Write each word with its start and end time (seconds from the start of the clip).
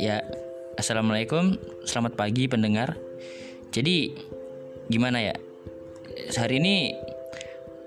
Ya, 0.00 0.24
assalamualaikum, 0.80 1.60
selamat 1.84 2.16
pagi 2.16 2.48
pendengar. 2.48 2.96
Jadi, 3.68 4.16
gimana 4.88 5.20
ya? 5.20 5.36
Hari 6.32 6.56
ini 6.56 6.96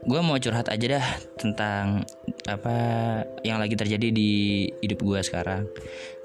gue 0.05 0.21
mau 0.21 0.37
curhat 0.37 0.69
aja 0.69 1.01
dah 1.01 1.07
tentang 1.41 2.05
apa 2.45 2.77
yang 3.41 3.57
lagi 3.57 3.73
terjadi 3.73 4.13
di 4.13 4.69
hidup 4.85 5.01
gue 5.01 5.25
sekarang. 5.25 5.65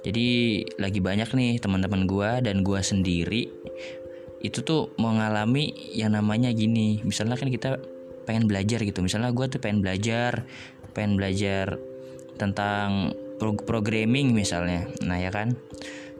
Jadi 0.04 0.60
lagi 0.76 1.00
banyak 1.00 1.32
nih 1.32 1.56
teman-teman 1.56 2.04
gue 2.04 2.44
dan 2.44 2.60
gue 2.60 2.80
sendiri 2.84 3.48
itu 4.44 4.60
tuh 4.60 4.92
mengalami 5.00 5.72
yang 5.96 6.12
namanya 6.12 6.52
gini. 6.52 7.00
Misalnya 7.00 7.40
kan 7.40 7.48
kita 7.48 7.80
pengen 8.28 8.44
belajar 8.44 8.84
gitu. 8.84 9.00
Misalnya 9.00 9.32
gue 9.32 9.46
tuh 9.48 9.58
pengen 9.58 9.80
belajar, 9.80 10.44
pengen 10.92 11.16
belajar 11.16 11.78
tentang 12.36 13.12
pro- 13.40 13.60
programming 13.64 14.36
misalnya. 14.36 14.88
Nah 15.04 15.16
ya 15.20 15.32
kan. 15.32 15.56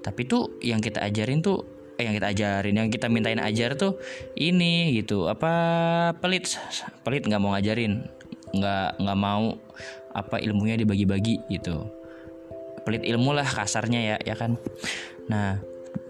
Tapi 0.01 0.25
tuh 0.25 0.57
yang 0.65 0.81
kita 0.81 1.05
ajarin 1.05 1.45
tuh 1.45 1.65
eh, 2.01 2.09
yang 2.09 2.17
kita 2.17 2.33
ajarin, 2.33 2.75
yang 2.77 2.89
kita 2.89 3.13
mintain 3.13 3.41
ajar 3.41 3.77
tuh 3.77 4.01
ini 4.37 4.97
gitu. 4.97 5.29
Apa 5.29 5.53
pelit 6.17 6.57
pelit 7.05 7.29
nggak 7.29 7.41
mau 7.41 7.53
ngajarin, 7.53 8.09
nggak 8.57 8.89
nggak 8.97 9.19
mau 9.21 9.61
apa 10.17 10.41
ilmunya 10.41 10.81
dibagi-bagi 10.81 11.45
gitu. 11.53 11.85
Pelit 12.89 13.05
ilmu 13.05 13.37
lah 13.37 13.45
kasarnya 13.45 14.01
ya 14.01 14.17
ya 14.25 14.35
kan. 14.35 14.57
Nah 15.29 15.61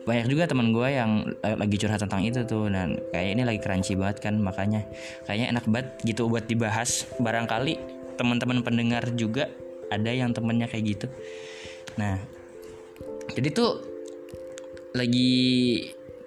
banyak 0.00 0.26
juga 0.32 0.48
teman 0.48 0.72
gue 0.72 0.88
yang 0.90 1.28
lagi 1.44 1.76
curhat 1.76 2.00
tentang 2.00 2.24
itu 2.24 2.40
tuh 2.48 2.72
dan 2.72 2.96
kayak 3.12 3.36
ini 3.36 3.42
lagi 3.44 3.60
crunchy 3.60 3.94
banget 3.94 4.18
kan 4.24 4.34
makanya 4.40 4.88
kayaknya 5.28 5.54
enak 5.54 5.64
banget 5.68 5.88
gitu 6.02 6.26
buat 6.26 6.48
dibahas 6.48 7.04
barangkali 7.20 7.99
teman-teman 8.16 8.62
pendengar 8.64 9.10
juga 9.14 9.50
ada 9.90 10.10
yang 10.10 10.30
temennya 10.30 10.70
kayak 10.70 10.98
gitu. 10.98 11.06
Nah 11.98 12.18
jadi 13.34 13.48
tuh 13.54 13.82
lagi 14.94 15.30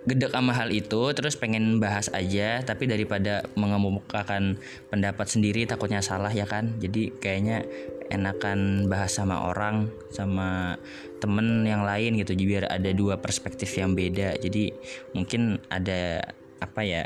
gedek 0.03 0.35
sama 0.35 0.51
hal 0.51 0.67
itu 0.75 1.15
terus 1.15 1.39
pengen 1.39 1.79
bahas 1.79 2.11
aja 2.11 2.59
tapi 2.59 2.91
daripada 2.91 3.47
mengemukakan 3.55 4.59
pendapat 4.91 5.27
sendiri 5.31 5.63
takutnya 5.63 6.03
salah 6.03 6.31
ya 6.31 6.43
kan? 6.43 6.75
Jadi 6.79 7.15
kayaknya 7.23 7.63
enakan 8.11 8.91
bahas 8.91 9.15
sama 9.15 9.47
orang 9.47 9.87
sama 10.11 10.75
temen 11.23 11.63
yang 11.63 11.87
lain 11.87 12.19
gitu 12.19 12.35
biar 12.35 12.67
ada 12.67 12.91
dua 12.91 13.15
perspektif 13.19 13.71
yang 13.79 13.95
beda. 13.95 14.35
Jadi 14.43 14.75
mungkin 15.15 15.63
ada 15.71 16.19
apa 16.59 16.83
ya 16.83 17.03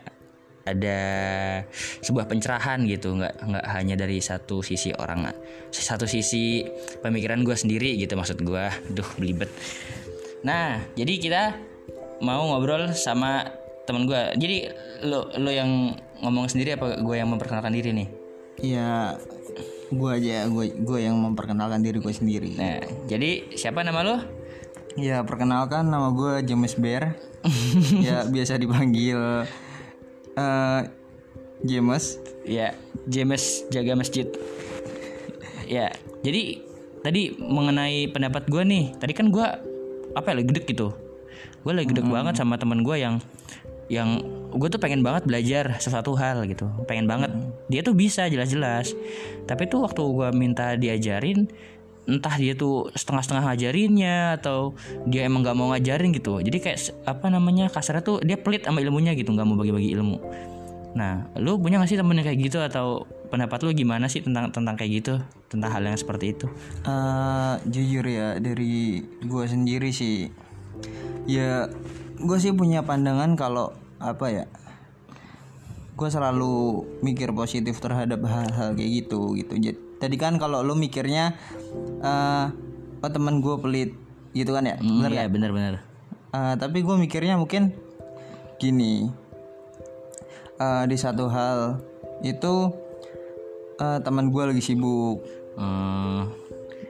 ada 0.68 1.00
sebuah 2.04 2.28
pencerahan 2.28 2.84
gitu 2.84 3.16
nggak 3.16 3.36
nggak 3.40 3.66
hanya 3.72 3.96
dari 3.96 4.20
satu 4.20 4.60
sisi 4.60 4.92
orang 4.92 5.32
satu 5.72 6.04
sisi 6.04 6.68
pemikiran 7.00 7.44
gue 7.48 7.56
sendiri 7.56 7.96
gitu 7.96 8.20
maksud 8.20 8.44
gue 8.44 8.66
duh 8.92 9.10
belibet. 9.16 9.50
Nah 10.44 10.84
jadi 10.94 11.14
kita 11.18 11.44
mau 12.22 12.50
ngobrol 12.50 12.92
sama 12.92 13.48
temen 13.88 14.04
gue 14.04 14.22
jadi 14.36 14.58
lo 15.08 15.32
lo 15.40 15.52
yang 15.54 15.96
ngomong 16.22 16.50
sendiri 16.50 16.76
apa 16.76 17.00
gue 17.00 17.16
yang 17.16 17.30
memperkenalkan 17.30 17.74
diri 17.74 17.94
nih? 17.94 18.10
Iya, 18.58 19.22
gue 19.94 20.10
aja, 20.10 20.50
gue 20.50 20.66
gue 20.82 21.00
yang 21.00 21.14
memperkenalkan 21.22 21.86
diri 21.86 22.02
gue 22.02 22.14
sendiri. 22.14 22.58
nah 22.58 22.82
jadi 23.06 23.54
siapa 23.54 23.86
nama 23.86 24.02
lo? 24.02 24.18
Ya 24.98 25.22
perkenalkan 25.22 25.94
nama 25.94 26.10
gue 26.10 26.42
James 26.42 26.74
Bear. 26.74 27.14
ya 28.08 28.26
biasa 28.26 28.58
dipanggil 28.58 29.46
James. 31.66 32.22
ya 32.48 32.72
James 33.12 33.68
jaga 33.74 33.98
masjid. 33.98 34.28
Ya 35.68 35.92
jadi 36.24 36.64
tadi 37.04 37.36
mengenai 37.36 38.08
pendapat 38.12 38.48
gue 38.48 38.64
nih 38.64 38.96
tadi 38.96 39.12
kan 39.12 39.28
gue 39.34 39.48
apa 40.16 40.28
ya 40.32 40.36
lagi 40.40 40.48
gedek 40.48 40.66
gitu. 40.72 40.96
Gue 41.66 41.74
lagi 41.76 41.92
gedek 41.92 42.08
banget 42.08 42.40
sama 42.40 42.56
teman 42.56 42.82
gue 42.86 42.96
yang 42.96 43.20
yang 43.88 44.20
gue 44.52 44.68
tuh 44.72 44.80
pengen 44.80 45.04
banget 45.04 45.28
belajar 45.28 45.76
sesuatu 45.80 46.16
hal 46.16 46.48
gitu. 46.48 46.72
Pengen 46.88 47.08
banget. 47.08 47.32
Dia 47.68 47.84
tuh 47.84 47.96
bisa 47.96 48.28
jelas-jelas. 48.32 48.96
Tapi 49.48 49.68
tuh 49.68 49.84
waktu 49.84 50.00
gue 50.00 50.30
minta 50.36 50.76
diajarin 50.80 51.48
entah 52.08 52.36
dia 52.40 52.56
tuh 52.56 52.90
setengah-setengah 52.96 53.44
ngajarinnya 53.52 54.40
atau 54.40 54.74
dia 55.06 55.28
emang 55.28 55.44
nggak 55.44 55.58
mau 55.60 55.76
ngajarin 55.76 56.16
gitu 56.16 56.40
jadi 56.40 56.58
kayak 56.58 56.80
apa 57.04 57.28
namanya 57.28 57.68
kasarnya 57.68 58.04
tuh 58.04 58.24
dia 58.24 58.40
pelit 58.40 58.64
sama 58.64 58.80
ilmunya 58.80 59.12
gitu 59.14 59.36
nggak 59.36 59.46
mau 59.46 59.60
bagi-bagi 59.60 59.92
ilmu 59.94 60.18
nah 60.98 61.30
lu 61.38 61.62
punya 61.62 61.78
gak 61.78 61.94
sih 61.94 62.00
temen 62.00 62.18
yang 62.18 62.26
kayak 62.26 62.40
gitu 62.42 62.58
atau 62.58 63.06
pendapat 63.30 63.62
lu 63.62 63.76
gimana 63.76 64.10
sih 64.10 64.24
tentang 64.24 64.50
tentang 64.50 64.74
kayak 64.74 65.04
gitu 65.04 65.14
tentang 65.52 65.70
hal 65.70 65.84
yang 65.84 66.00
seperti 66.00 66.34
itu 66.34 66.50
eh 66.88 67.54
jujur 67.70 68.02
ya 68.08 68.40
dari 68.40 69.04
gue 69.04 69.46
sendiri 69.46 69.92
sih. 69.92 70.32
Ya 71.28 71.68
gue 72.18 72.38
sih 72.40 72.56
punya 72.56 72.82
pandangan 72.88 73.36
kalau 73.36 73.76
apa 74.00 74.26
ya. 74.32 74.46
Gue 75.98 76.10
selalu 76.14 76.86
mikir 77.02 77.34
positif 77.34 77.82
terhadap 77.82 78.22
hal-hal 78.22 78.78
kayak 78.78 78.92
gitu 79.04 79.34
gitu. 79.34 79.58
Jadi 79.58 79.78
tadi 79.98 80.16
kan 80.16 80.38
kalau 80.38 80.62
lu 80.62 80.78
mikirnya 80.78 81.34
eh 82.06 82.46
oh 83.02 83.10
teman 83.10 83.42
gue 83.42 83.56
pelit 83.58 83.92
gitu 84.38 84.54
kan 84.54 84.70
ya. 84.70 84.78
Hmm, 84.78 85.02
Bener 85.02 85.12
iya 85.18 85.26
bener-bener 85.26 85.82
Eh, 86.28 86.54
tapi 86.60 86.86
gue 86.86 86.96
mikirnya 87.00 87.40
mungkin 87.40 87.74
gini. 88.62 89.10
Eh, 90.58 90.84
di 90.86 90.98
satu 90.98 91.26
hal 91.34 91.82
itu 92.22 92.54
eh, 93.82 94.00
teman 94.06 94.30
gue 94.30 94.44
lagi 94.54 94.62
sibuk. 94.62 95.26
Hmm, 95.58 96.30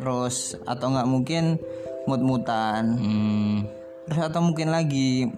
terus 0.03 0.59
atau 0.67 0.91
nggak 0.91 1.07
mungkin 1.07 1.55
mut-mutan. 2.11 2.83
Hmm, 2.99 3.55
terus 4.07 4.21
atau 4.27 4.43
mungkin 4.43 4.67
lagi 4.71 5.31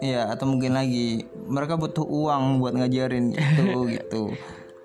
ya 0.00 0.32
atau 0.32 0.48
mungkin 0.48 0.72
lagi 0.72 1.28
mereka 1.50 1.74
butuh 1.74 2.02
uang 2.02 2.58
buat 2.58 2.72
ngajarin 2.72 3.34
gitu 3.34 3.66
gitu. 3.94 4.22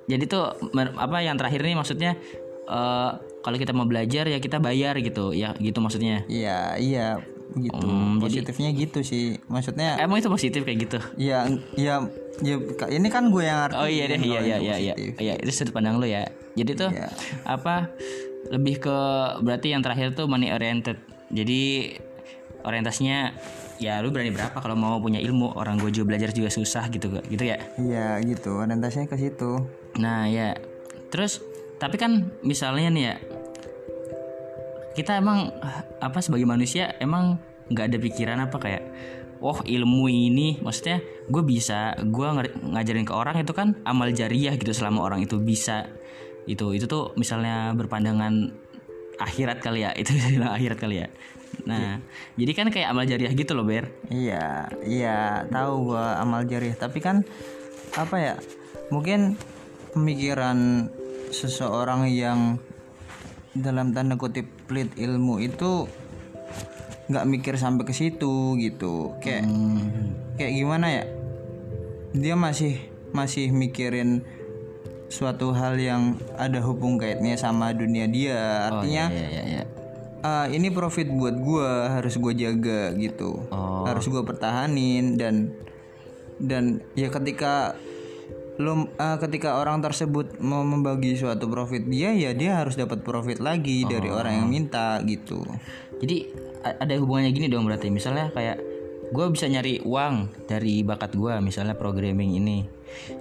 Jadi 0.05 0.23
tuh 0.25 0.49
apa 0.97 1.17
yang 1.19 1.33
terakhir 1.33 1.61
nih 1.61 1.73
maksudnya 1.73 2.17
eh 2.65 3.11
kalau 3.39 3.57
kita 3.57 3.71
mau 3.71 3.85
belajar 3.85 4.25
ya 4.25 4.37
kita 4.37 4.57
bayar 4.57 4.97
gitu 4.97 5.29
ya 5.31 5.53
gitu 5.55 5.77
maksudnya? 5.77 6.25
Iya 6.25 6.75
iya 6.75 7.07
gitu. 7.55 7.77
Hmm, 7.79 8.17
jadi- 8.17 8.41
positifnya 8.41 8.69
gitu 8.73 8.99
sih. 9.01 9.37
Maksudnya 9.45 9.95
emang 9.97 10.17
itu 10.17 10.27
positif 10.27 10.61
kayak 10.61 10.79
gitu? 10.81 10.97
Ya 11.15 11.45
ya 11.75 12.01
ya 12.41 12.55
ini 12.89 13.07
kan 13.07 13.29
gue 13.29 13.45
yang 13.45 13.69
arti 13.69 13.77
oh 13.77 13.85
iya 13.87 14.05
deh 14.07 14.17
iya 14.17 14.39
iya 14.41 14.57
iya 14.59 14.75
iya. 14.75 14.93
iya 15.15 15.33
itu 15.37 15.51
sudut 15.53 15.71
pandang 15.71 16.01
lu 16.01 16.09
ya. 16.09 16.25
Jadi 16.53 16.71
tuh 16.75 16.89
Iya. 16.89 17.07
apa 17.45 17.93
lebih 18.49 18.77
ke 18.79 18.97
berarti 19.39 19.71
yang 19.71 19.81
terakhir 19.81 20.13
tuh 20.13 20.25
money 20.25 20.49
oriented. 20.49 20.97
Jadi 21.29 21.95
orientasinya 22.65 23.31
ya 23.77 24.01
lu 24.01 24.09
berani 24.09 24.33
berapa 24.33 24.57
kalau 24.57 24.73
mau 24.75 24.97
punya 24.97 25.21
ilmu? 25.21 25.53
Orang 25.55 25.77
gue 25.77 25.93
juga 25.93 26.15
belajar 26.15 26.33
juga 26.33 26.49
susah 26.49 26.89
gitu 26.89 27.21
gitu 27.29 27.43
ya? 27.45 27.61
Iya 27.77 28.19
gitu. 28.25 28.59
Orientasinya 28.59 29.05
ke 29.05 29.15
situ. 29.21 29.61
Nah 30.01 30.27
ya, 30.27 30.57
terus 31.13 31.39
tapi 31.79 31.99
kan 31.99 32.31
misalnya 32.41 32.89
nih 32.91 33.03
ya, 33.03 33.15
kita 34.95 35.19
emang 35.19 35.51
apa 35.99 36.23
sebagai 36.23 36.47
manusia 36.47 36.95
emang 37.03 37.35
nggak 37.67 37.85
ada 37.91 37.97
pikiran 37.99 38.39
apa 38.47 38.57
kayak, 38.61 38.83
oh 39.43 39.59
ilmu 39.59 40.07
ini, 40.07 40.63
maksudnya 40.63 41.03
gue 41.27 41.43
bisa, 41.43 41.97
gue 41.99 42.27
ngajarin 42.71 43.03
ke 43.03 43.13
orang 43.13 43.41
itu 43.43 43.51
kan 43.51 43.75
amal 43.83 44.07
jariah 44.15 44.55
gitu 44.55 44.71
selama 44.71 45.03
orang 45.03 45.25
itu 45.25 45.35
bisa, 45.41 45.91
itu 46.47 46.71
itu 46.71 46.87
tuh 46.87 47.11
misalnya 47.19 47.75
berpandangan 47.75 48.55
akhirat 49.19 49.59
kali 49.59 49.83
ya, 49.83 49.91
itu 50.01 50.15
bilang 50.15 50.55
akhirat 50.55 50.77
kali 50.79 51.03
ya. 51.03 51.07
Nah, 51.63 52.03
jadi 52.35 52.51
kan 52.51 52.67
kayak 52.67 52.91
amal 52.91 53.07
jariah 53.07 53.31
gitu 53.31 53.55
loh 53.55 53.63
ber. 53.63 53.88
Iya, 54.11 54.67
iya, 54.83 55.47
tahu 55.47 55.95
gua 55.95 56.19
amal 56.19 56.43
jariah, 56.43 56.75
tapi 56.75 56.99
kan 56.99 57.23
apa 57.95 58.16
ya? 58.19 58.35
Mungkin 58.91 59.39
pemikiran 59.95 60.91
seseorang 61.31 62.11
yang 62.11 62.59
dalam 63.55 63.96
tanda 63.96 64.19
kutip 64.19 64.46
pelit 64.67 64.91
ilmu 64.99 65.40
itu 65.40 65.87
nggak 67.07 67.25
mikir 67.29 67.55
sampai 67.55 67.87
ke 67.87 67.93
situ 67.96 68.59
gitu. 68.59 69.16
Kayak 69.23 69.47
kayak 70.35 70.53
gimana 70.53 70.87
ya? 70.91 71.03
Dia 72.11 72.35
masih 72.35 72.79
masih 73.16 73.55
mikirin 73.55 74.28
suatu 75.07 75.55
hal 75.55 75.79
yang 75.79 76.19
ada 76.35 76.59
hubung 76.59 76.99
kaitnya 76.99 77.40
sama 77.40 77.72
dunia 77.72 78.09
dia. 78.09 78.67
Artinya 78.67 79.07
Iya 79.07 79.28
iya 79.31 79.43
iya. 79.47 79.63
Ah, 80.25 80.45
ini 80.49 80.73
profit 80.73 81.05
buat 81.05 81.37
gua 81.37 82.01
harus 82.01 82.17
gue 82.17 82.33
jaga 82.33 82.97
gitu. 82.97 83.45
Oh. 83.53 83.85
harus 83.85 84.09
gue 84.09 84.23
pertahanin 84.25 85.22
dan 85.22 85.53
dan 86.41 86.81
ya 86.97 87.13
ketika 87.13 87.77
lo 88.57 88.89
ah, 88.97 89.22
ketika 89.22 89.61
orang 89.61 89.85
tersebut 89.85 90.41
mau 90.41 90.66
membagi 90.66 91.13
suatu 91.13 91.45
profit 91.45 91.85
dia 91.85 92.09
ya 92.16 92.33
dia 92.33 92.57
harus 92.57 92.73
dapat 92.73 93.05
profit 93.05 93.37
lagi 93.37 93.85
dari 93.85 94.09
orang 94.09 94.41
yang 94.41 94.49
minta 94.49 94.97
gitu. 95.05 95.45
Jadi 96.01 96.33
ada 96.66 96.93
hubungannya 96.97 97.29
gini 97.29 97.47
dong 97.47 97.69
berarti. 97.69 97.93
Misalnya 97.93 98.33
kayak 98.33 98.74
gue 99.16 99.26
bisa 99.32 99.47
nyari 99.47 99.79
uang 99.88 100.46
dari 100.52 100.84
bakat 100.84 101.16
gue 101.16 101.40
misalnya 101.40 101.79
programming 101.79 102.35
ini. 102.35 102.67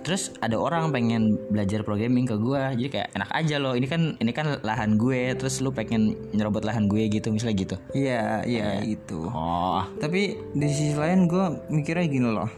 Terus 0.02 0.30
ada 0.38 0.54
orang 0.58 0.94
pengen 0.94 1.38
belajar 1.50 1.82
programming 1.86 2.26
ke 2.26 2.34
gue 2.38 2.62
jadi 2.78 2.90
kayak 2.90 3.08
enak 3.14 3.30
aja 3.30 3.56
loh. 3.62 3.78
Ini 3.78 3.86
kan 3.86 4.02
ini 4.18 4.32
kan 4.34 4.58
lahan 4.66 4.98
gue 4.98 5.38
terus 5.38 5.62
lu 5.62 5.70
pengen 5.70 6.18
nyerobot 6.34 6.66
lahan 6.66 6.90
gue 6.90 7.06
gitu 7.06 7.30
misalnya 7.30 7.56
gitu. 7.56 7.76
Iya 7.94 8.42
iya 8.42 8.82
itu 8.82 9.30
oh. 9.30 9.86
Tapi 10.02 10.34
di 10.52 10.66
sisi 10.66 10.98
lain 10.98 11.30
gue 11.30 11.70
mikirnya 11.70 12.06
gini 12.10 12.28
loh. 12.28 12.50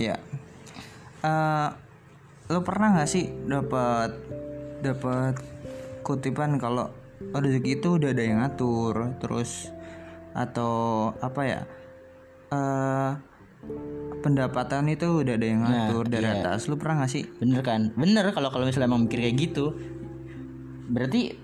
Ya 0.00 0.16
Eh, 1.18 1.68
lo 2.48 2.62
pernah 2.62 2.94
nggak 2.94 3.10
sih 3.10 3.26
dapat 3.50 4.14
dapat 4.78 5.34
kutipan 6.06 6.62
kalau 6.62 6.94
rezeki 7.34 7.82
itu 7.82 7.98
udah 7.98 8.14
ada 8.14 8.22
yang 8.22 8.38
ngatur 8.38 9.18
terus 9.18 9.74
atau 10.30 11.10
apa 11.18 11.42
ya 11.42 11.60
eh 12.48 13.12
pendapatan 14.18 14.90
itu 14.90 15.22
udah 15.22 15.34
ada 15.38 15.46
yang 15.46 15.62
ngatur 15.62 16.04
dari 16.10 16.26
atas 16.26 16.66
lu 16.66 16.74
pernah 16.80 17.04
nggak 17.04 17.12
sih? 17.12 17.24
Bener 17.38 17.62
kan? 17.62 17.92
Bener 17.94 18.32
kalau 18.34 18.50
kalau 18.50 18.64
misalnya 18.66 18.90
emang 18.90 19.06
mikir 19.06 19.22
kayak 19.22 19.36
gitu. 19.38 19.76
Berarti 20.88 21.36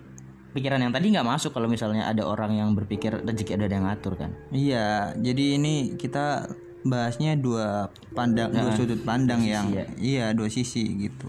pikiran 0.54 0.80
yang 0.82 0.92
tadi 0.94 1.10
nggak 1.10 1.26
masuk 1.26 1.50
kalau 1.54 1.66
misalnya 1.66 2.06
ada 2.06 2.22
orang 2.24 2.54
yang 2.54 2.72
berpikir 2.72 3.22
rezeki 3.22 3.58
ada 3.58 3.68
yang 3.68 3.86
ngatur 3.86 4.14
kan? 4.18 4.30
Iya 4.50 5.14
jadi 5.18 5.60
ini 5.60 5.94
kita 5.98 6.48
bahasnya 6.84 7.36
dua 7.40 7.88
pandang 8.12 8.52
dua 8.52 8.76
sudut 8.76 9.00
pandang 9.02 9.40
yang 9.40 9.72
iya 9.96 10.32
dua 10.36 10.48
sisi 10.52 10.84
gitu. 11.00 11.28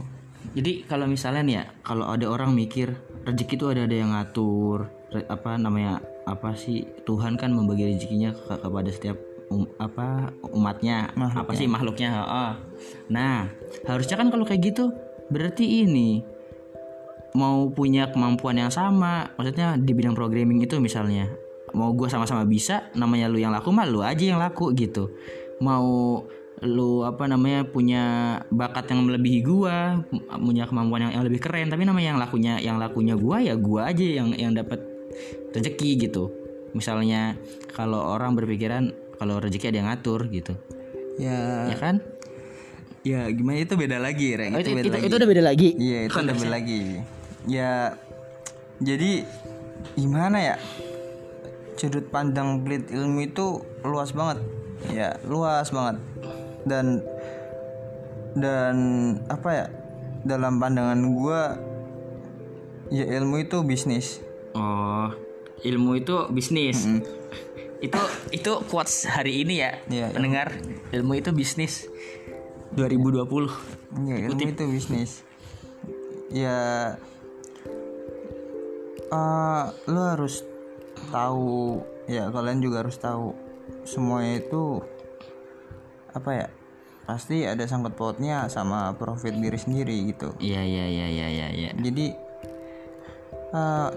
Jadi 0.56 0.88
kalau 0.88 1.04
misalnya 1.04 1.44
nih 1.44 1.56
ya, 1.60 1.64
kalau 1.84 2.08
ada 2.08 2.32
orang 2.32 2.56
mikir 2.56 2.96
rezeki 3.28 3.60
itu 3.60 3.66
ada 3.68 3.82
ada 3.84 3.96
yang 3.96 4.12
ngatur, 4.16 4.88
apa 5.28 5.60
namanya 5.60 6.00
apa 6.24 6.56
sih 6.56 6.88
Tuhan 7.04 7.36
kan 7.36 7.52
membagi 7.52 7.92
rezekinya 7.92 8.32
ke- 8.32 8.64
kepada 8.64 8.88
setiap 8.88 9.20
um- 9.52 9.70
apa 9.78 10.34
umatnya, 10.54 11.12
apa 11.16 11.52
sih 11.54 11.70
makhluknya. 11.70 12.10
heeh. 12.12 12.52
Nah 13.12 13.50
harusnya 13.86 14.16
kan 14.18 14.28
kalau 14.30 14.46
kayak 14.48 14.74
gitu 14.74 14.94
berarti 15.30 15.86
ini 15.86 16.22
mau 17.36 17.68
punya 17.68 18.08
kemampuan 18.10 18.56
yang 18.56 18.72
sama, 18.72 19.36
maksudnya 19.36 19.76
di 19.76 19.92
bidang 19.92 20.16
programming 20.16 20.64
itu 20.64 20.80
misalnya 20.80 21.28
mau 21.76 21.92
gua 21.92 22.08
sama-sama 22.08 22.48
bisa, 22.48 22.88
namanya 22.96 23.28
lu 23.28 23.36
yang 23.36 23.52
laku 23.52 23.76
mah 23.76 23.84
lu 23.84 24.00
aja 24.00 24.24
yang 24.24 24.40
laku 24.40 24.72
gitu. 24.72 25.12
Mau 25.60 26.24
lu 26.64 27.04
apa 27.04 27.28
namanya 27.28 27.68
punya 27.68 28.04
bakat 28.48 28.88
yang 28.88 29.04
melebihi 29.04 29.44
gua 29.44 30.00
punya 30.40 30.64
kemampuan 30.64 31.10
yang, 31.10 31.20
yang 31.20 31.24
lebih 31.28 31.44
keren 31.44 31.68
tapi 31.68 31.84
namanya 31.84 32.16
yang 32.16 32.22
lakunya 32.22 32.54
yang 32.64 32.78
lakunya 32.80 33.20
gua 33.20 33.44
ya 33.44 33.60
gua 33.60 33.92
aja 33.92 34.06
yang 34.24 34.32
yang 34.40 34.56
dapat 34.56 34.80
rezeki 35.52 36.08
gitu 36.08 36.32
misalnya 36.72 37.36
kalau 37.76 38.00
orang 38.00 38.36
berpikiran 38.40 38.96
kalau 39.16 39.40
rezeki 39.40 39.72
ada 39.72 39.78
yang 39.82 39.88
ngatur 39.92 40.28
gitu 40.30 40.54
ya 41.16 41.72
ya 41.72 41.78
kan 41.80 41.96
ya 43.06 43.30
gimana 43.32 43.62
itu 43.62 43.74
beda 43.78 43.98
lagi 44.02 44.34
Reng 44.34 44.58
Oh, 44.58 44.60
itu, 44.60 44.74
itu, 44.74 44.78
beda 44.82 44.88
itu, 44.88 44.96
lagi 44.96 45.06
itu 45.06 45.16
udah 45.16 45.30
beda 45.30 45.44
lagi 45.46 45.70
Iya 45.78 46.00
itu 46.10 46.18
udah 46.18 46.36
beda 46.36 46.52
lagi. 46.52 46.82
Ya 47.46 47.74
jadi 48.82 49.12
gimana 49.94 50.38
ya? 50.42 50.56
Sudut 51.78 52.10
pandang 52.10 52.66
pelit 52.66 52.90
ilmu 52.90 53.30
itu 53.30 53.62
luas 53.86 54.10
banget. 54.10 54.42
Ya 54.90 55.22
luas 55.30 55.70
banget. 55.70 56.02
Dan 56.66 57.06
dan 58.34 58.76
apa 59.30 59.50
ya? 59.54 59.66
Dalam 60.26 60.58
pandangan 60.58 61.00
gua 61.14 61.62
ya 62.90 63.06
ilmu 63.22 63.46
itu 63.46 63.62
bisnis. 63.62 64.26
oh 64.58 65.14
ilmu 65.66 66.00
itu 66.00 66.16
bisnis 66.32 66.86
itu 67.84 68.00
itu 68.32 68.52
quotes 68.72 69.08
hari 69.08 69.44
ini 69.44 69.56
ya 69.60 69.72
Iya, 69.92 70.08
pendengar. 70.16 70.56
Ilmu 70.96 71.14
itu 71.20 71.30
bisnis. 71.36 71.88
2020 72.76 73.28
Ya 74.08 74.16
ilmu 74.28 74.42
itu 74.52 74.64
bisnis. 74.68 75.12
Ya 76.32 76.60
eh 79.12 79.66
lu 79.88 80.02
harus 80.02 80.44
tahu 81.12 81.84
ya 82.10 82.32
kalian 82.32 82.60
juga 82.64 82.84
harus 82.84 82.98
tahu. 83.00 83.36
Semuanya 83.88 84.42
itu 84.44 84.82
apa 86.16 86.32
ya 86.32 86.48
pasti 87.06 87.46
ada 87.46 87.62
sangkut 87.70 87.94
pautnya 87.94 88.50
sama 88.50 88.92
profit 88.98 89.36
diri 89.38 89.60
sendiri 89.60 90.10
gitu. 90.10 90.34
Iya 90.42 90.62
iya 90.64 90.86
iya 90.90 91.08
iya 91.08 91.28
iya 91.30 91.48
iya. 91.54 91.70
Jadi 91.78 92.06
eh 93.56 93.90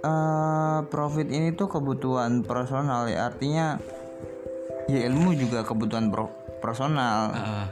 eh, 0.00 0.78
profit 0.86 1.28
ini 1.28 1.52
tuh 1.52 1.68
kebutuhan 1.68 2.42
personal 2.42 3.06
ya 3.06 3.26
artinya 3.26 3.76
ya 4.86 5.06
ilmu 5.06 5.32
juga 5.34 5.62
kebutuhan 5.62 6.08
pro- 6.08 6.34
personal 6.58 7.30
Heeh. 7.32 7.64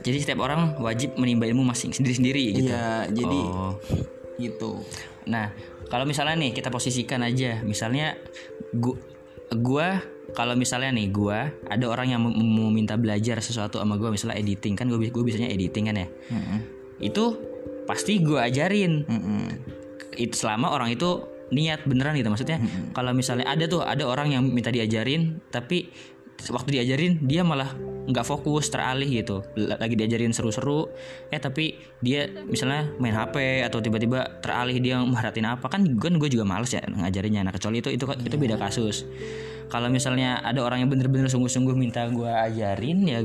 jadi 0.00 0.16
setiap 0.18 0.40
orang 0.42 0.78
wajib 0.78 1.16
menimba 1.16 1.44
ilmu 1.44 1.64
masing 1.64 1.90
sendiri-sendiri 1.90 2.44
gitu 2.56 2.72
Iya, 2.72 3.10
jadi 3.10 3.40
Oh. 3.44 3.74
gitu. 4.38 4.80
Nah, 5.28 5.52
kalau 5.86 6.02
misalnya 6.02 6.34
nih 6.34 6.50
kita 6.50 6.66
posisikan 6.68 7.20
aja, 7.20 7.60
misalnya 7.62 8.16
gua, 8.72 8.96
gua 9.52 10.00
kalau 10.32 10.56
misalnya 10.56 10.88
nih 10.90 11.12
gua 11.12 11.52
ada 11.68 11.84
orang 11.86 12.08
yang 12.08 12.20
mau- 12.24 12.72
minta 12.72 12.96
belajar 12.96 13.36
sesuatu 13.38 13.76
sama 13.76 14.00
gua 14.00 14.08
misalnya 14.08 14.40
editing 14.40 14.72
kan 14.74 14.88
gua 14.88 14.96
gua 14.98 15.22
bisanya 15.22 15.52
editing 15.52 15.92
kan 15.92 15.96
ya. 15.98 16.08
Itu 16.98 17.36
pasti 17.84 18.18
gua 18.18 18.48
ajarin. 18.48 19.04
Mm-mm. 19.04 19.44
Itu 20.16 20.34
selama 20.40 20.72
orang 20.72 20.90
itu 20.90 21.20
niat 21.52 21.84
beneran 21.84 22.16
gitu. 22.16 22.32
Maksudnya. 22.32 22.58
Kalau 22.96 23.12
misalnya 23.12 23.46
ada 23.46 23.68
tuh 23.68 23.84
ada 23.84 24.08
orang 24.08 24.32
yang 24.32 24.42
minta 24.48 24.72
diajarin 24.72 25.38
tapi 25.52 25.92
waktu 26.50 26.80
diajarin 26.80 27.22
dia 27.22 27.46
malah 27.46 27.70
nggak 28.02 28.26
fokus 28.26 28.66
teralih 28.72 29.06
gitu. 29.06 29.46
Lagi 29.54 29.94
diajarin 29.94 30.34
seru-seru 30.34 30.90
eh 31.30 31.38
tapi 31.38 31.78
dia 32.02 32.26
misalnya 32.48 32.90
main 32.98 33.14
HP 33.14 33.62
atau 33.62 33.78
tiba-tiba 33.78 34.42
teralih 34.42 34.74
dia 34.82 34.98
merhatiin 34.98 35.46
apa 35.46 35.70
kan 35.70 35.86
kan 36.00 36.18
gue 36.18 36.28
juga 36.32 36.42
males 36.42 36.72
ya 36.74 36.82
ngajarinnya. 36.82 37.46
Nah 37.46 37.52
kecuali 37.54 37.78
itu 37.78 37.94
itu 37.94 38.04
itu 38.08 38.36
beda 38.40 38.58
kasus. 38.58 39.06
Kalau 39.70 39.88
misalnya 39.88 40.42
ada 40.42 40.60
orang 40.66 40.84
yang 40.84 40.90
bener-bener 40.90 41.30
sungguh-sungguh 41.30 41.78
minta 41.78 42.10
gue 42.10 42.26
ajarin 42.26 42.98
ya 43.06 43.22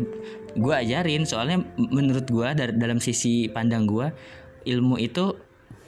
gue 0.54 0.74
ajarin. 0.78 1.26
Soalnya 1.26 1.66
menurut 1.80 2.30
gue 2.30 2.48
dari 2.54 2.78
dalam 2.78 3.02
sisi 3.02 3.50
pandang 3.50 3.90
gue 3.90 4.14
ilmu 4.68 5.02
itu 5.02 5.34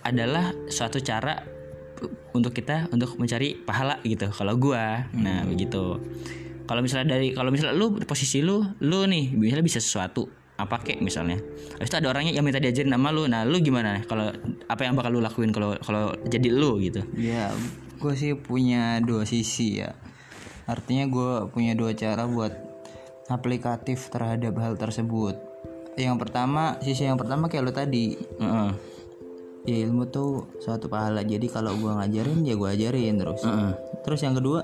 adalah 0.01 0.55
suatu 0.71 0.97
cara 1.03 1.58
untuk 2.33 2.53
kita 2.53 2.89
untuk 2.93 3.17
mencari 3.17 3.57
pahala 3.57 3.97
gitu 4.05 4.29
kalau 4.33 4.55
gua. 4.55 5.09
Nah 5.13 5.45
begitu. 5.45 5.97
Kalau 6.69 6.85
misalnya 6.85 7.17
dari 7.17 7.33
kalau 7.33 7.49
misalnya 7.49 7.73
lu 7.73 7.97
posisi 8.05 8.45
lu 8.45 8.61
lu 8.85 9.05
nih 9.09 9.33
misalnya 9.33 9.65
bisa 9.65 9.81
sesuatu 9.81 10.29
apa 10.59 10.83
kek 10.83 10.99
misalnya. 10.99 11.39
Habis 11.79 11.89
itu 11.89 11.97
ada 11.97 12.11
orangnya 12.11 12.35
yang 12.35 12.43
minta 12.43 12.59
diajarin 12.59 12.91
sama 12.91 13.09
lu. 13.15 13.25
Nah 13.25 13.47
lu 13.47 13.57
gimana 13.63 14.03
kalau 14.05 14.29
apa 14.67 14.81
yang 14.83 14.93
bakal 14.93 15.15
lu 15.15 15.23
lakuin 15.23 15.55
kalau 15.55 15.79
kalau 15.79 16.13
jadi 16.27 16.51
lu 16.51 16.77
gitu? 16.83 17.01
Ya, 17.15 17.49
gue 17.97 18.13
sih 18.13 18.35
punya 18.35 18.99
dua 18.99 19.23
sisi 19.23 19.79
ya. 19.79 19.95
Artinya 20.69 21.09
gue 21.09 21.31
punya 21.49 21.73
dua 21.73 21.95
cara 21.97 22.29
buat 22.29 22.53
aplikatif 23.31 24.11
terhadap 24.11 24.53
hal 24.59 24.75
tersebut. 24.75 25.39
Yang 25.95 26.17
pertama, 26.27 26.77
sisi 26.83 27.07
yang 27.07 27.17
pertama 27.17 27.49
kayak 27.49 27.63
lo 27.65 27.73
tadi, 27.73 28.15
Heeh. 28.15 28.69
Ya 29.67 29.75
ilmu 29.87 30.07
tuh 30.07 30.47
suatu 30.63 30.87
pahala. 30.87 31.23
Jadi 31.23 31.47
kalau 31.51 31.75
gue 31.75 31.91
ngajarin, 31.91 32.43
ya 32.45 32.55
gue 32.55 32.69
ajarin 32.69 33.15
terus. 33.19 33.41
Heeh. 33.43 33.71
Terus 34.05 34.19
yang 34.23 34.35
kedua, 34.37 34.59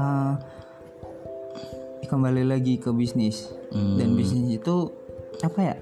eh, 0.00 0.32
kembali 2.08 2.42
lagi 2.48 2.80
ke 2.80 2.90
bisnis. 2.90 3.52
Dan 3.70 4.18
bisnis 4.18 4.50
itu 4.50 4.90
apa 5.46 5.60
ya? 5.62 5.76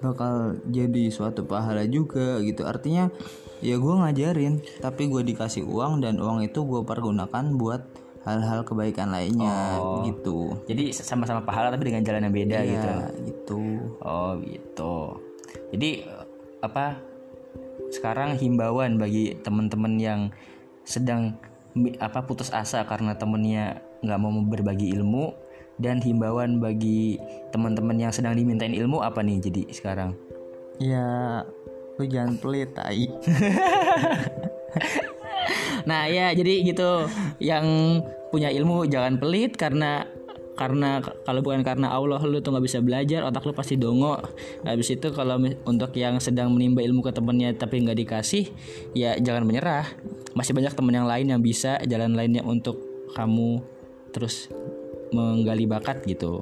Bakal 0.00 0.64
jadi 0.68 1.12
suatu 1.12 1.44
pahala 1.44 1.84
juga 1.84 2.40
gitu. 2.40 2.64
Artinya 2.64 3.12
ya 3.60 3.76
gue 3.76 3.94
ngajarin, 3.96 4.60
tapi 4.80 5.08
gue 5.08 5.24
dikasih 5.24 5.64
uang 5.64 6.04
dan 6.04 6.20
uang 6.20 6.44
itu 6.44 6.64
gue 6.64 6.80
pergunakan 6.84 7.44
buat 7.56 7.84
hal-hal 8.26 8.66
kebaikan 8.66 9.14
lainnya 9.14 9.78
gitu. 10.02 10.58
jadi 10.66 10.90
sama-sama 10.90 11.46
pahala 11.46 11.70
tapi 11.70 11.86
dengan 11.86 12.02
jalan 12.02 12.26
yang 12.26 12.34
beda 12.34 12.58
gitu 12.66 12.90
Ya 12.90 12.98
gitu. 13.22 13.60
Oh 14.02 14.34
gitu. 14.42 14.94
Jadi 15.70 16.02
apa? 16.58 16.98
Sekarang 17.92 18.36
himbauan 18.36 18.98
bagi 19.00 19.36
teman-teman 19.40 19.98
yang 20.00 20.20
sedang 20.86 21.36
apa 22.00 22.24
putus 22.24 22.48
asa 22.54 22.86
karena 22.88 23.18
temennya 23.18 23.84
nggak 24.00 24.20
mau 24.20 24.32
berbagi 24.46 24.96
ilmu 24.96 25.34
dan 25.76 26.00
himbauan 26.00 26.56
bagi 26.56 27.20
teman-teman 27.52 28.00
yang 28.00 28.12
sedang 28.12 28.32
dimintain 28.32 28.72
ilmu 28.72 29.04
apa 29.04 29.20
nih 29.20 29.38
jadi 29.44 29.62
sekarang? 29.72 30.16
Ya 30.80 31.42
lu 31.96 32.04
jangan 32.08 32.36
pelit 32.40 32.72
tai. 32.76 33.08
Nah 35.86 36.10
ya 36.10 36.34
jadi 36.34 36.66
gitu 36.66 37.06
yang 37.38 37.64
punya 38.34 38.50
ilmu 38.50 38.90
jangan 38.90 39.22
pelit 39.22 39.54
karena 39.54 40.04
karena 40.56 41.04
kalau 41.22 41.44
bukan 41.44 41.60
karena 41.60 41.92
Allah 41.92 42.18
lu 42.24 42.40
tuh 42.40 42.56
nggak 42.56 42.64
bisa 42.64 42.78
belajar 42.80 43.22
otak 43.28 43.44
lu 43.44 43.52
pasti 43.52 43.76
dongo. 43.76 44.16
Habis 44.64 44.96
itu 44.96 45.12
kalau 45.12 45.36
untuk 45.68 45.92
yang 45.94 46.16
sedang 46.18 46.50
menimba 46.50 46.80
ilmu 46.80 47.04
ke 47.04 47.12
temennya 47.12 47.52
tapi 47.52 47.84
nggak 47.84 47.98
dikasih 48.00 48.48
ya 48.96 49.20
jangan 49.20 49.44
menyerah. 49.44 49.84
Masih 50.32 50.56
banyak 50.56 50.72
temen 50.72 50.96
yang 50.96 51.06
lain 51.06 51.28
yang 51.28 51.40
bisa 51.44 51.76
jalan 51.84 52.16
lainnya 52.16 52.40
untuk 52.42 52.80
kamu 53.12 53.60
terus 54.10 54.48
menggali 55.12 55.68
bakat 55.68 56.00
gitu. 56.08 56.40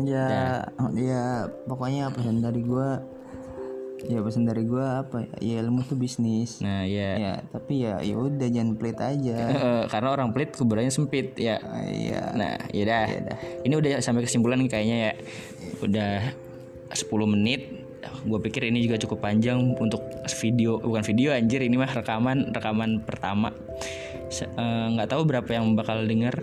Ya 0.00 0.64
ya 0.96 1.52
pokoknya 1.68 2.08
pesan 2.12 2.40
dari 2.40 2.64
gua 2.64 3.04
ya 4.04 4.20
pesan 4.20 4.44
dari 4.44 4.68
gua 4.68 5.00
apa 5.00 5.24
ya, 5.40 5.56
ya 5.56 5.56
ilmu 5.64 5.80
tuh 5.88 5.96
bisnis. 5.96 6.60
Nah 6.60 6.84
ya 6.84 7.16
ya 7.16 7.32
tapi 7.48 7.80
ya 7.88 8.04
ya 8.04 8.14
udah 8.20 8.48
jangan 8.52 8.76
pelit 8.76 8.98
aja. 9.00 9.36
Karena 9.92 10.08
orang 10.12 10.36
pelit 10.36 10.52
kuburannya 10.52 10.92
sempit 10.92 11.32
ya. 11.40 11.56
Ah, 11.64 11.88
iya. 11.88 12.20
Nah 12.36 12.54
yaudah 12.76 13.08
ini 13.64 13.74
udah 13.74 13.90
sampai 14.04 14.28
kesimpulan 14.28 14.60
kayaknya 14.68 14.96
ya. 14.96 15.12
Udah 15.80 16.12
10 16.92 17.08
menit. 17.32 17.88
Gue 18.22 18.38
pikir 18.38 18.70
ini 18.70 18.86
juga 18.86 19.00
cukup 19.02 19.18
panjang 19.24 19.58
untuk 19.78 20.02
video 20.38 20.78
bukan 20.78 21.02
video 21.02 21.34
anjir 21.34 21.58
ini 21.62 21.74
mah 21.74 21.90
rekaman 21.90 22.54
rekaman 22.54 23.02
pertama. 23.02 23.50
Eh, 24.30 24.86
nggak 24.94 25.08
tahu 25.10 25.26
berapa 25.26 25.48
yang 25.50 25.74
bakal 25.74 26.04
denger. 26.06 26.34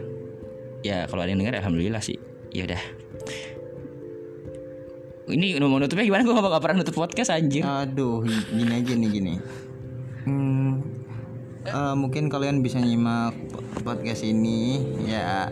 Ya 0.84 1.08
kalau 1.08 1.24
ada 1.24 1.32
yang 1.32 1.40
denger 1.40 1.64
alhamdulillah 1.64 2.04
sih. 2.04 2.20
Ya 2.52 2.68
udah 2.68 3.03
ini 5.32 5.56
mau 5.63 5.80
nutupnya 5.80 6.03
gimana? 6.03 6.24
Gue 6.27 6.36
gak 6.36 6.63
pernah 6.63 6.84
nutup 6.84 6.96
podcast 7.00 7.32
anjir. 7.32 7.63
Aduh, 7.63 8.24
gini 8.27 8.74
aja 8.74 8.94
nih 8.96 9.10
gini. 9.10 9.34
Hmm, 10.24 10.84
eh, 11.63 11.96
mungkin 11.96 12.27
kalian 12.27 12.60
bisa 12.60 12.80
nyimak 12.80 13.36
podcast 13.84 14.24
ini 14.27 14.84
ya. 15.08 15.48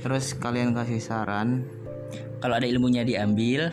Terus 0.00 0.36
kalian 0.36 0.72
kasih 0.72 1.00
saran. 1.00 1.68
kalau 2.40 2.56
ada 2.56 2.64
ilmunya 2.64 3.04
diambil. 3.04 3.68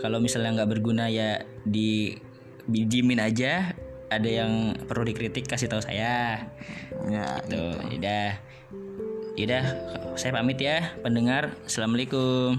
Kalau 0.00 0.16
misalnya 0.16 0.62
nggak 0.62 0.70
berguna 0.72 1.12
ya 1.12 1.44
di 1.68 2.16
dijimin 2.64 3.20
aja. 3.20 3.76
Ada 4.08 4.30
yang 4.44 4.52
perlu 4.88 5.04
dikritik 5.04 5.44
kasih 5.44 5.68
tahu 5.68 5.84
saya. 5.84 6.48
Ya, 7.12 7.44
tuh 7.44 7.76
udah 7.92 8.40
udah 9.36 9.64
saya 10.16 10.32
pamit 10.32 10.56
ya 10.56 10.96
pendengar. 11.04 11.52
Assalamualaikum 11.68 12.56